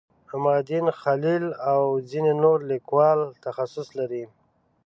[0.33, 4.23] عمادالدین خلیل او ځینې نور لیکوال تخصص لري.